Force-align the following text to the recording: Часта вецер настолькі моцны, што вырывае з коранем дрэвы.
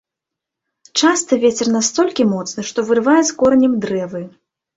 Часта 1.01 1.33
вецер 1.43 1.67
настолькі 1.75 2.25
моцны, 2.33 2.65
што 2.71 2.87
вырывае 2.89 3.19
з 3.29 3.37
коранем 3.45 3.79
дрэвы. 3.87 4.25